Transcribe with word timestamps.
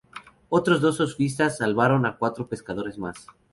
Otros 0.49 0.81
dos 0.81 0.97
surfistas 0.97 1.57
salvaron 1.59 2.07
a 2.07 2.17
cuatro 2.17 2.47
pescadores 2.47 2.97
más. 2.97 3.27